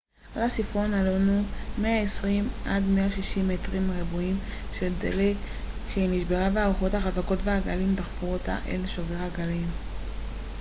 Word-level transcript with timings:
על 0.35 0.49
סיפון 0.49 0.93
הלונו 0.93 1.41
היו 1.83 2.45
120-160 2.65 2.67
מטרים 3.47 3.91
רבועים 3.99 4.37
של 4.73 4.93
דלק 4.99 5.35
כשהיא 5.89 6.09
נשברה 6.11 6.49
והרוחות 6.53 6.93
החזקות 6.93 7.39
והגלים 7.43 7.95
דחפו 7.95 8.27
אותה 8.27 8.57
אל 8.67 8.87
שובר 8.87 9.15
הגלים 9.19 9.67